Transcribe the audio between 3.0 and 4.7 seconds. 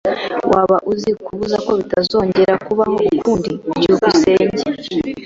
ukundi? byukusenge